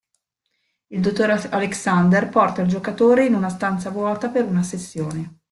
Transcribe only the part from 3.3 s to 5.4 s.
una stanza vuota per una sessione.